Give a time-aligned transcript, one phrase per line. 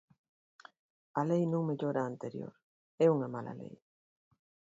[1.19, 2.53] A lei non mellora a anterior,
[3.05, 3.75] é unha mala lei.